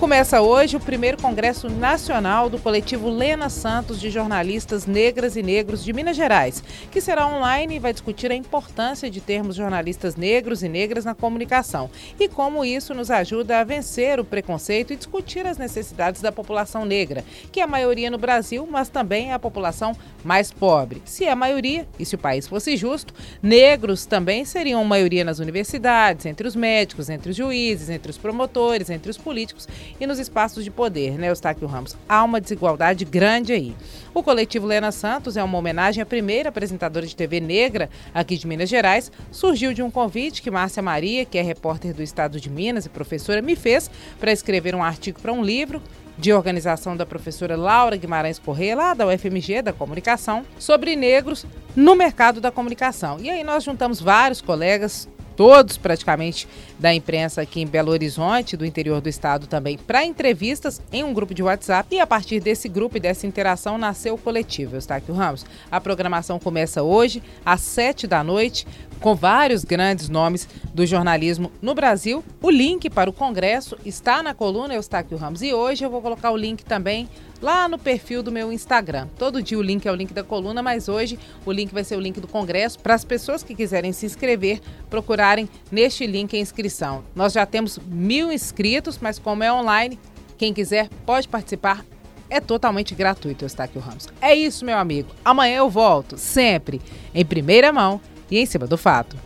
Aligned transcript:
Começa 0.00 0.40
hoje 0.40 0.78
o 0.78 0.80
primeiro 0.80 1.18
Congresso 1.20 1.68
Nacional 1.68 2.48
do 2.48 2.58
coletivo 2.58 3.10
Lena 3.10 3.50
Santos 3.50 4.00
de 4.00 4.08
Jornalistas 4.08 4.86
Negras 4.86 5.36
e 5.36 5.42
Negros 5.42 5.84
de 5.84 5.92
Minas 5.92 6.16
Gerais, 6.16 6.64
que 6.90 7.02
será 7.02 7.26
online 7.26 7.76
e 7.76 7.78
vai 7.78 7.92
discutir 7.92 8.32
a 8.32 8.34
importância 8.34 9.10
de 9.10 9.20
termos 9.20 9.56
jornalistas 9.56 10.16
negros 10.16 10.62
e 10.62 10.70
negras 10.70 11.04
na 11.04 11.14
comunicação 11.14 11.90
e 12.18 12.28
como 12.28 12.64
isso 12.64 12.94
nos 12.94 13.10
ajuda 13.10 13.60
a 13.60 13.64
vencer 13.64 14.18
o 14.18 14.24
preconceito 14.24 14.94
e 14.94 14.96
discutir 14.96 15.46
as 15.46 15.58
necessidades 15.58 16.22
da 16.22 16.32
população 16.32 16.86
negra, 16.86 17.22
que 17.52 17.60
é 17.60 17.62
a 17.62 17.66
maioria 17.66 18.10
no 18.10 18.16
Brasil, 18.16 18.66
mas 18.68 18.88
também 18.88 19.32
é 19.32 19.34
a 19.34 19.38
população 19.38 19.94
mais 20.24 20.50
pobre. 20.50 21.02
Se 21.04 21.26
é 21.26 21.30
a 21.30 21.36
maioria, 21.36 21.86
e 21.98 22.06
se 22.06 22.14
o 22.14 22.18
país 22.18 22.48
fosse 22.48 22.74
justo, 22.74 23.12
negros 23.42 24.06
também 24.06 24.46
seriam 24.46 24.82
maioria 24.82 25.24
nas 25.24 25.40
universidades, 25.40 26.24
entre 26.24 26.48
os 26.48 26.56
médicos, 26.56 27.10
entre 27.10 27.32
os 27.32 27.36
juízes, 27.36 27.90
entre 27.90 28.10
os 28.10 28.16
promotores, 28.16 28.88
entre 28.88 29.10
os 29.10 29.18
políticos 29.18 29.68
e 29.98 30.06
nos 30.06 30.18
espaços 30.18 30.62
de 30.62 30.70
poder, 30.70 31.18
né, 31.18 31.28
Eustáquio 31.28 31.66
Ramos? 31.66 31.96
Há 32.08 32.22
uma 32.22 32.40
desigualdade 32.40 33.04
grande 33.04 33.52
aí. 33.52 33.74
O 34.12 34.22
coletivo 34.22 34.66
Lena 34.66 34.92
Santos 34.92 35.36
é 35.36 35.42
uma 35.42 35.58
homenagem 35.58 36.02
à 36.02 36.06
primeira 36.06 36.50
apresentadora 36.50 37.06
de 37.06 37.16
TV 37.16 37.40
negra 37.40 37.88
aqui 38.12 38.36
de 38.36 38.46
Minas 38.46 38.68
Gerais. 38.68 39.10
Surgiu 39.30 39.72
de 39.72 39.82
um 39.82 39.90
convite 39.90 40.42
que 40.42 40.50
Márcia 40.50 40.82
Maria, 40.82 41.24
que 41.24 41.38
é 41.38 41.42
repórter 41.42 41.94
do 41.94 42.02
Estado 42.02 42.40
de 42.40 42.50
Minas 42.50 42.86
e 42.86 42.88
professora, 42.88 43.40
me 43.40 43.56
fez 43.56 43.90
para 44.18 44.32
escrever 44.32 44.74
um 44.74 44.82
artigo 44.82 45.20
para 45.20 45.32
um 45.32 45.42
livro 45.42 45.82
de 46.20 46.32
organização 46.32 46.96
da 46.96 47.06
professora 47.06 47.56
Laura 47.56 47.96
Guimarães 47.96 48.38
Corrêa, 48.38 48.76
lá 48.76 48.94
da 48.94 49.06
UFMG, 49.06 49.62
da 49.62 49.72
Comunicação, 49.72 50.44
sobre 50.58 50.94
negros 50.94 51.46
no 51.74 51.96
mercado 51.96 52.40
da 52.40 52.50
comunicação. 52.50 53.18
E 53.20 53.30
aí 53.30 53.42
nós 53.42 53.64
juntamos 53.64 54.00
vários 54.00 54.40
colegas, 54.42 55.08
todos 55.40 55.78
praticamente 55.78 56.46
da 56.78 56.92
imprensa 56.92 57.40
aqui 57.40 57.62
em 57.62 57.66
Belo 57.66 57.90
Horizonte, 57.90 58.58
do 58.58 58.66
interior 58.66 59.00
do 59.00 59.08
estado 59.08 59.46
também, 59.46 59.78
para 59.78 60.04
entrevistas 60.04 60.82
em 60.92 61.02
um 61.02 61.14
grupo 61.14 61.32
de 61.32 61.42
WhatsApp. 61.42 61.94
E 61.94 61.98
a 61.98 62.06
partir 62.06 62.40
desse 62.40 62.68
grupo 62.68 62.98
e 62.98 63.00
dessa 63.00 63.26
interação 63.26 63.78
nasceu 63.78 64.16
o 64.16 64.18
coletivo 64.18 64.76
Eustáquio 64.76 65.14
Ramos. 65.14 65.46
A 65.70 65.80
programação 65.80 66.38
começa 66.38 66.82
hoje, 66.82 67.22
às 67.42 67.62
sete 67.62 68.06
da 68.06 68.22
noite, 68.22 68.66
com 69.00 69.14
vários 69.14 69.64
grandes 69.64 70.08
nomes 70.08 70.48
do 70.74 70.86
jornalismo 70.86 71.50
no 71.60 71.74
Brasil. 71.74 72.22
O 72.40 72.50
link 72.50 72.88
para 72.90 73.10
o 73.10 73.12
congresso 73.12 73.76
está 73.84 74.22
na 74.22 74.34
coluna 74.34 74.74
Eustáquio 74.74 75.16
Ramos. 75.16 75.42
E 75.42 75.52
hoje 75.52 75.84
eu 75.84 75.90
vou 75.90 76.02
colocar 76.02 76.30
o 76.30 76.36
link 76.36 76.64
também 76.64 77.08
lá 77.40 77.68
no 77.68 77.78
perfil 77.78 78.22
do 78.22 78.30
meu 78.30 78.52
Instagram. 78.52 79.08
Todo 79.18 79.42
dia 79.42 79.58
o 79.58 79.62
link 79.62 79.86
é 79.86 79.92
o 79.92 79.94
link 79.94 80.12
da 80.12 80.22
coluna, 80.22 80.62
mas 80.62 80.88
hoje 80.88 81.18
o 81.44 81.50
link 81.50 81.72
vai 81.72 81.82
ser 81.82 81.96
o 81.96 82.00
link 82.00 82.20
do 82.20 82.28
congresso 82.28 82.78
para 82.78 82.94
as 82.94 83.04
pessoas 83.04 83.42
que 83.42 83.54
quiserem 83.54 83.92
se 83.92 84.04
inscrever 84.04 84.60
procurarem 84.90 85.48
neste 85.72 86.06
link 86.06 86.36
a 86.36 86.40
inscrição. 86.40 87.02
Nós 87.14 87.32
já 87.32 87.46
temos 87.46 87.78
mil 87.86 88.30
inscritos, 88.30 88.98
mas 89.00 89.18
como 89.18 89.42
é 89.42 89.52
online, 89.52 89.98
quem 90.36 90.52
quiser 90.52 90.88
pode 91.06 91.28
participar. 91.28 91.84
É 92.28 92.38
totalmente 92.38 92.94
gratuito, 92.94 93.44
Eustáquio 93.44 93.80
Ramos. 93.80 94.08
É 94.20 94.32
isso, 94.32 94.64
meu 94.64 94.78
amigo. 94.78 95.08
Amanhã 95.24 95.58
eu 95.58 95.68
volto, 95.68 96.16
sempre 96.16 96.80
em 97.12 97.24
primeira 97.24 97.72
mão 97.72 98.00
e 98.30 98.38
em 98.38 98.46
cima 98.46 98.66
do 98.66 98.78
fato. 98.78 99.16